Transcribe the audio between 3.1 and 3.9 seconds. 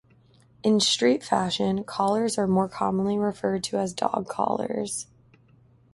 referred to